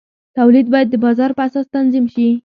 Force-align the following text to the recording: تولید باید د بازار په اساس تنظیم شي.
تولید 0.37 0.67
باید 0.73 0.87
د 0.91 0.95
بازار 1.05 1.31
په 1.37 1.41
اساس 1.47 1.67
تنظیم 1.75 2.05
شي. 2.13 2.27